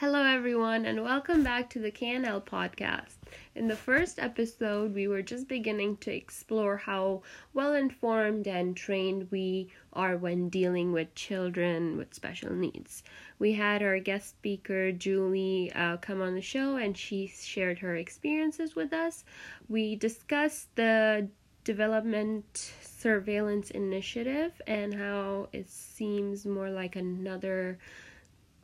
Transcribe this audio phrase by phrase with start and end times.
[0.00, 3.16] Hello, everyone, and welcome back to the KNL podcast.
[3.54, 7.20] In the first episode, we were just beginning to explore how
[7.52, 13.02] well informed and trained we are when dealing with children with special needs.
[13.38, 17.94] We had our guest speaker, Julie, uh, come on the show, and she shared her
[17.94, 19.22] experiences with us.
[19.68, 21.28] We discussed the
[21.64, 27.78] development surveillance initiative and how it seems more like another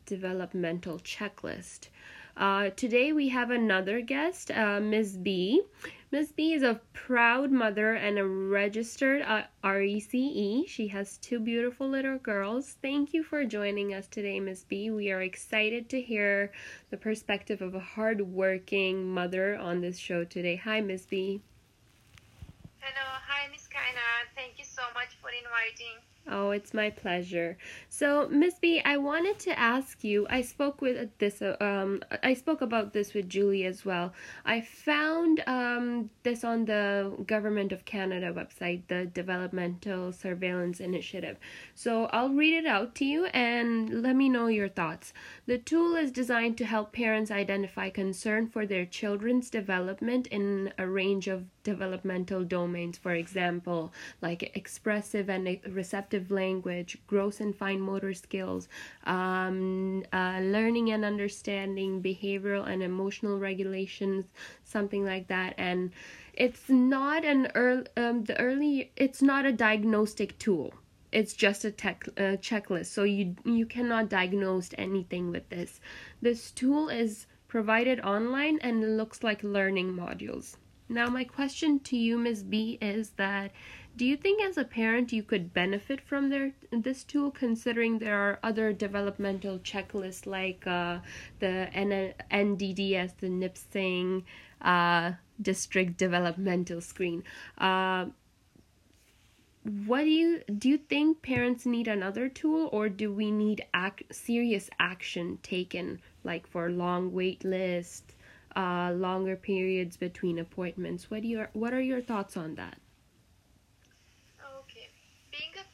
[0.06, 1.88] developmental checklist.
[2.36, 5.16] Uh, today we have another guest, uh, Ms.
[5.16, 5.62] B.
[6.12, 6.32] Ms.
[6.32, 10.68] B is a proud mother and a registered uh, RECE.
[10.68, 12.76] She has two beautiful little girls.
[12.80, 14.64] Thank you for joining us today, Ms.
[14.68, 14.90] B.
[14.90, 16.52] We are excited to hear
[16.90, 20.56] the perspective of a hardworking mother on this show today.
[20.56, 21.06] Hi, Ms.
[21.06, 21.40] B.
[22.80, 23.66] Hello, hi, Ms.
[23.66, 24.30] Kaina.
[24.36, 25.98] Thank you so much for inviting.
[26.28, 27.56] Oh, it's my pleasure.
[27.88, 30.26] So, Miss B, I wanted to ask you.
[30.28, 31.40] I spoke with this.
[31.60, 34.12] Um, I spoke about this with Julie as well.
[34.44, 41.36] I found um this on the Government of Canada website, the Developmental Surveillance Initiative.
[41.76, 45.12] So I'll read it out to you and let me know your thoughts.
[45.46, 50.88] The tool is designed to help parents identify concern for their children's development in a
[50.88, 52.96] range of developmental domains.
[52.96, 58.68] For example, like expressive and receptive language, gross and fine motor skills,
[59.04, 64.24] um, uh, learning and understanding, behavioral and emotional regulations,
[64.64, 65.54] something like that.
[65.58, 65.92] And
[66.34, 70.74] it's not an early, um, the early, it's not a diagnostic tool.
[71.12, 75.80] It's just a tech, uh, checklist, so you you cannot diagnose anything with this.
[76.20, 80.56] This tool is provided online and looks like learning modules.
[80.88, 82.42] Now, my question to you, Ms.
[82.44, 83.50] B, is that
[83.96, 88.18] do you think as a parent you could benefit from their this tool considering there
[88.18, 90.98] are other developmental checklists like uh,
[91.40, 94.24] the N- NDDS, the Nipissing
[94.60, 97.24] uh, District Developmental Screen?
[97.56, 98.06] Uh,
[99.86, 104.06] what do you do you think parents need another tool or do we need ac-
[104.12, 108.14] serious action taken like for long wait lists
[108.54, 112.78] uh, longer periods between appointments what do you what are your thoughts on that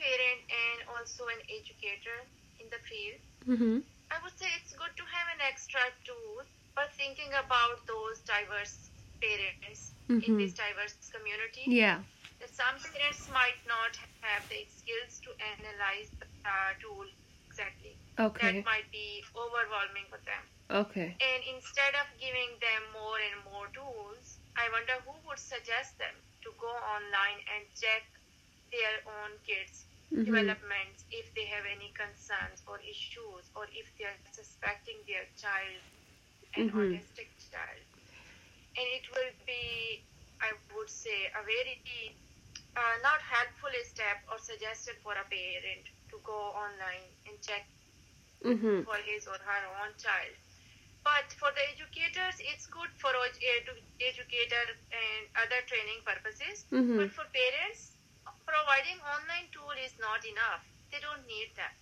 [0.03, 2.19] parent and also an educator
[2.59, 3.79] in the field, mm-hmm.
[4.11, 6.43] I would say it's good to have an extra tool
[6.75, 8.91] for thinking about those diverse
[9.23, 10.27] parents mm-hmm.
[10.27, 11.71] in this diverse community.
[11.71, 12.03] Yeah.
[12.43, 13.95] That some parents might not
[14.27, 17.07] have the skills to analyze the uh, tool
[17.47, 17.95] exactly.
[18.19, 18.59] Okay.
[18.59, 20.43] That might be overwhelming for them.
[20.73, 21.15] Okay.
[21.23, 26.17] And instead of giving them more and more tools, I wonder who would suggest them
[26.43, 28.03] to go online and check
[28.73, 30.29] their own kids mm-hmm.
[30.29, 35.81] developments if they have any concerns or issues or if they are suspecting their child
[36.57, 36.79] an mm-hmm.
[36.79, 37.85] autistic child.
[38.77, 40.05] And it will be,
[40.41, 41.81] I would say, a very
[42.77, 47.65] uh, not helpful step or suggested for a parent to go online and check
[48.45, 48.85] mm-hmm.
[48.85, 50.37] for his or her own child.
[51.05, 56.65] But for the educators, it's good for educator and other training purposes.
[56.71, 56.97] Mm-hmm.
[56.97, 57.92] But for parents,
[58.47, 60.65] providing online tool is not enough.
[60.91, 61.75] They don't need that.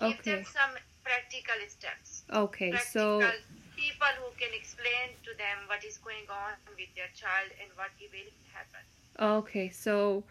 [0.00, 0.16] Okay.
[0.16, 0.72] Give them some
[1.04, 2.22] practical steps.
[2.32, 3.30] Okay, practical so
[3.76, 7.90] people who can explain to them what is going on with their child and what
[8.00, 8.84] will happen.
[9.18, 10.24] Okay, so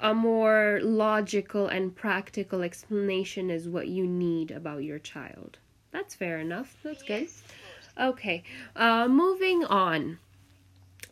[0.00, 5.58] a more logical and practical explanation is what you need about your child.
[5.92, 6.76] That's fair enough.
[6.82, 7.42] That's yes,
[7.96, 8.04] good.
[8.04, 8.42] Okay,
[8.76, 10.18] uh, moving on.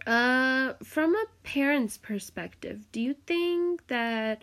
[0.06, 4.42] Uh, from a parent's perspective, do you think that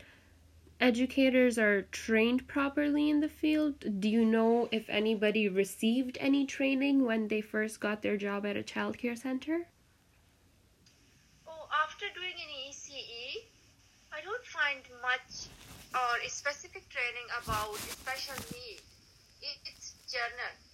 [0.79, 3.99] educators are trained properly in the field?
[3.99, 8.55] Do you know if anybody received any training when they first got their job at
[8.55, 9.67] a childcare center?
[11.47, 13.47] Oh, after doing an ECE,
[14.13, 15.47] I don't find much
[15.95, 18.83] or specific training about special needs.
[19.41, 20.66] It's general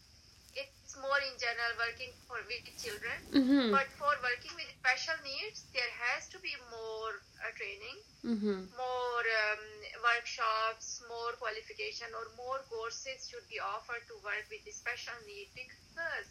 [1.04, 3.76] more in general working for with children mm-hmm.
[3.76, 8.60] but for working with special needs there has to be more uh, training mm-hmm.
[8.78, 9.64] more um,
[10.00, 15.52] workshops more qualification or more courses should be offered to work with the special needs
[15.58, 16.28] because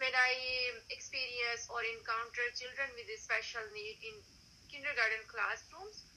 [0.00, 0.32] when i
[0.88, 4.16] experience or encounter children with special need in
[4.72, 6.08] kindergarten classrooms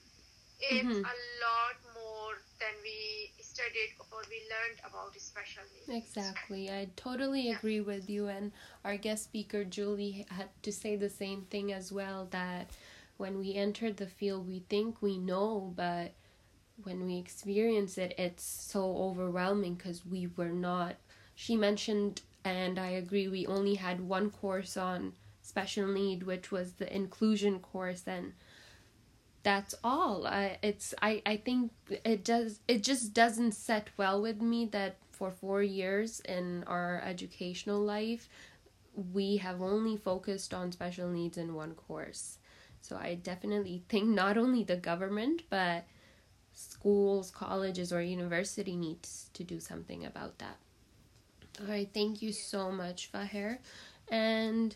[0.60, 1.04] it's mm-hmm.
[1.04, 6.06] a lot more than we studied or we learned about special needs.
[6.06, 6.70] Exactly.
[6.70, 7.56] I totally yeah.
[7.56, 8.28] agree with you.
[8.28, 8.52] And
[8.84, 12.70] our guest speaker, Julie, had to say the same thing as well that
[13.16, 16.12] when we enter the field, we think we know, but
[16.82, 20.96] when we experience it, it's so overwhelming because we were not.
[21.34, 25.12] She mentioned and I agree we only had one course on
[25.42, 28.32] special need which was the inclusion course and
[29.42, 30.26] that's all.
[30.26, 31.72] I, it's I, I think
[32.04, 37.02] it does it just doesn't set well with me that for four years in our
[37.04, 38.28] educational life
[39.12, 42.38] we have only focused on special needs in one course.
[42.82, 45.84] So i definitely think not only the government but
[46.52, 50.56] schools colleges or university needs to do something about that.
[51.60, 53.58] All right thank you so much fahir
[54.10, 54.74] and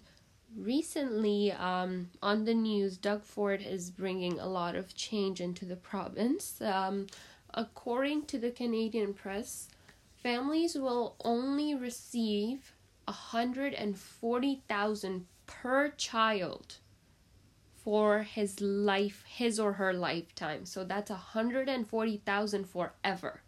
[0.57, 5.77] recently um, on the news, Doug Ford is bringing a lot of change into the
[5.77, 6.61] province.
[6.61, 7.07] Um,
[7.53, 9.69] according to the Canadian press,
[10.17, 12.75] families will only receive
[13.05, 16.79] 140,000 per child
[17.85, 20.65] for his life his or her lifetime.
[20.65, 23.43] So that's 140,000 forever.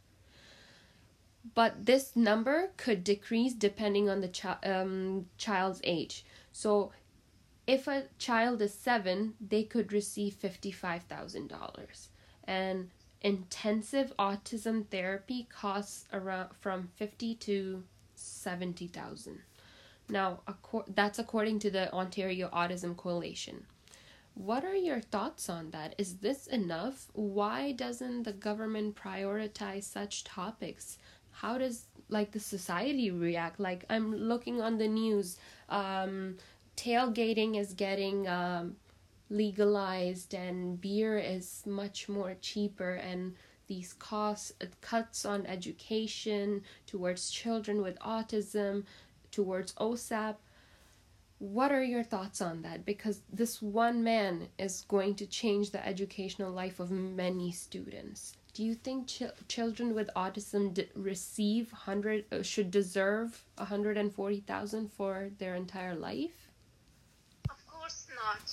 [1.54, 6.24] But this number could decrease depending on the chi- um, child's age
[6.56, 6.90] so
[7.66, 12.08] if a child is seven, they could receive $55,000.
[12.44, 12.88] And
[13.20, 19.40] intensive autism therapy costs around from 50 to 70,000.
[20.08, 20.40] Now,
[20.88, 23.66] that's according to the Ontario Autism Coalition.
[24.32, 25.94] What are your thoughts on that?
[25.98, 27.08] Is this enough?
[27.12, 30.96] Why doesn't the government prioritize such topics?
[31.32, 33.60] How does like the society react?
[33.60, 35.38] Like I'm looking on the news,
[35.68, 36.36] um,
[36.76, 38.76] tailgating is getting um,
[39.30, 43.34] legalized and beer is much more cheaper and
[43.66, 48.84] these costs uh, cuts on education towards children with autism
[49.32, 50.36] towards OSAP
[51.38, 52.86] what are your thoughts on that?
[52.86, 58.64] Because this one man is going to change the educational life of many students do
[58.64, 65.54] you think ch- children with autism d- receive 100 uh, should deserve 140,000 for their
[65.54, 66.48] entire life
[67.50, 68.44] Of course not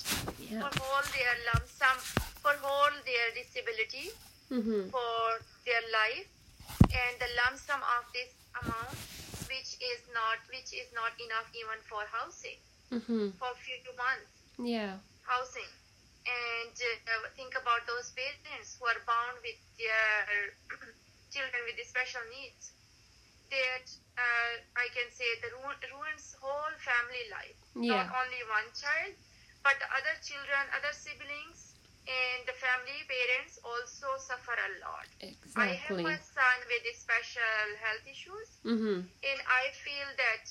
[0.52, 0.68] yeah.
[0.68, 1.98] for all their lump sum,
[2.44, 4.12] for all their disability,
[4.52, 4.90] mm-hmm.
[4.90, 5.24] for
[5.66, 6.28] their life,
[6.92, 8.98] and the lump sum of this amount,
[9.48, 12.60] which is not, which is not enough even for housing
[12.92, 13.32] mm-hmm.
[13.40, 14.32] for few months.
[14.60, 15.72] Yeah, housing,
[16.24, 20.56] and uh, think about those parents who are bound with their
[21.34, 22.72] children with special needs.
[23.52, 23.86] That
[24.18, 27.60] uh, I can say the ruins whole family life.
[27.78, 28.02] Yeah.
[28.02, 29.14] Not only one child,
[29.62, 31.74] but the other children, other siblings,
[32.04, 35.08] and the family parents also suffer a lot.
[35.24, 35.64] Exactly.
[35.64, 39.08] I have my son with special health issues, mm-hmm.
[39.08, 40.44] and I feel that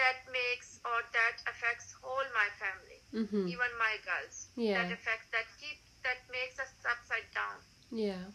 [0.00, 3.46] that makes or that affects whole my family, mm-hmm.
[3.46, 4.50] even my girls.
[4.58, 4.82] Yeah.
[4.82, 7.62] That affects that keep that makes us upside down.
[7.88, 8.26] Yeah.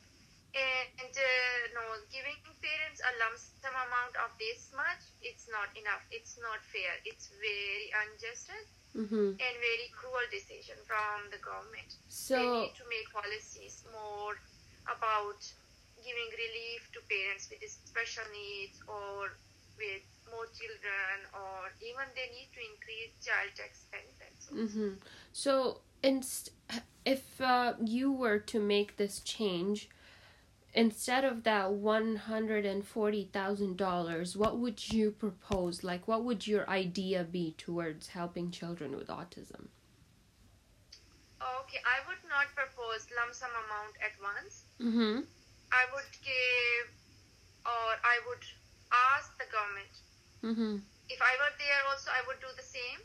[0.49, 6.01] And uh, no, giving parents a lump sum amount of this much, it's not enough.
[6.09, 6.97] It's not fair.
[7.05, 8.49] It's very unjust
[8.97, 9.37] mm-hmm.
[9.37, 12.01] and very cruel decision from the government.
[12.09, 14.41] So they need to make policies more
[14.89, 15.39] about
[16.01, 19.35] giving relief to parents with special needs or
[19.79, 24.45] with more children or even they need to increase child tax benefits.
[24.53, 25.01] Mm-hmm.
[25.33, 26.51] So inst-
[27.05, 29.89] if uh, you were to make this change,
[30.73, 35.83] instead of that $140,000, what would you propose?
[35.83, 39.69] Like, what would your idea be towards helping children with autism?
[41.41, 44.65] Okay, I would not propose lump sum amount at once.
[44.81, 45.21] Mm-hmm.
[45.71, 46.89] I would give,
[47.65, 48.43] or I would
[48.91, 49.93] ask the government.
[50.43, 50.73] Mm-hmm.
[51.09, 53.01] If I were there also, I would do the same.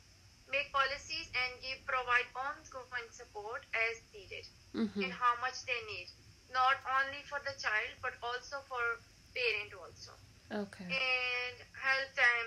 [0.53, 4.45] Make policies and give provide ongoing support as needed
[4.77, 5.01] mm-hmm.
[5.03, 6.13] and how much they need
[6.53, 9.03] not only for the child but also for
[9.35, 10.13] parent also.
[10.53, 10.87] Okay.
[10.87, 12.47] And help them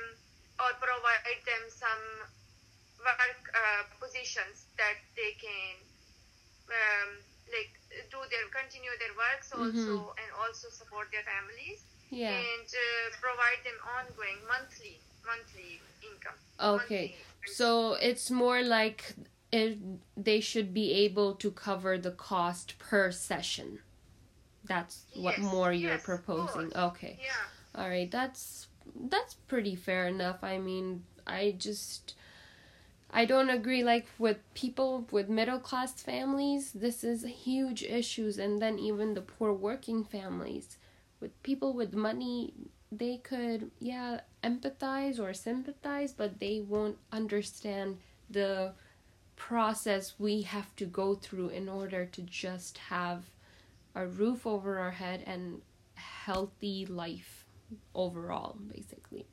[0.63, 2.05] or provide them some
[3.03, 5.75] work uh, positions that they can
[6.71, 7.09] um,
[7.51, 7.76] like
[8.11, 9.63] do their continue their works mm-hmm.
[9.63, 11.83] also and also support their families.
[12.09, 12.31] Yeah.
[12.31, 16.39] And uh, provide them ongoing monthly monthly income.
[16.59, 17.15] Okay.
[17.15, 17.53] Monthly.
[17.53, 19.15] So it's more like
[19.51, 19.77] it,
[20.15, 23.79] they should be able to cover the cost per session
[24.67, 26.71] that's what yes, more you're yes, proposing.
[26.75, 27.17] Okay.
[27.21, 27.81] Yeah.
[27.81, 28.09] All right.
[28.11, 28.67] That's
[29.09, 30.43] that's pretty fair enough.
[30.43, 32.15] I mean, I just
[33.09, 38.37] I don't agree like with people with middle class families, this is huge issues.
[38.37, 40.77] And then even the poor working families.
[41.19, 42.53] With people with money
[42.91, 47.97] they could yeah empathize or sympathize but they won't understand
[48.29, 48.73] the
[49.35, 53.25] process we have to go through in order to just have
[53.93, 55.61] a roof over our head and
[55.95, 57.45] healthy life
[57.93, 59.25] overall basically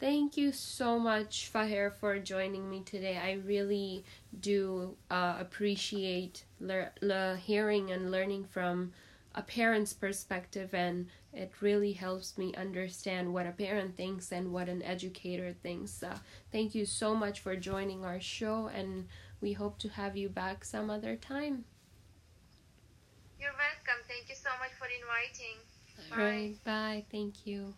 [0.00, 3.16] Thank you so much, Fahir, for joining me today.
[3.18, 4.04] I really
[4.40, 8.92] do uh, appreciate le- le- hearing and learning from
[9.34, 14.68] a parent's perspective, and it really helps me understand what a parent thinks and what
[14.68, 16.00] an educator thinks.
[16.02, 16.18] Uh,
[16.52, 19.08] thank you so much for joining our show, and
[19.40, 21.64] we hope to have you back some other time.
[23.40, 24.04] You're welcome.
[24.06, 25.58] Thank you so much for inviting.
[26.12, 26.54] All right.
[26.64, 27.04] Bye.
[27.10, 27.74] Thank you.